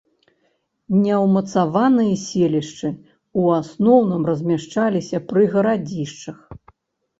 [1.01, 6.37] Неўмацаваныя селішчы ў асноўным размяшчаліся пры гарадзішчах.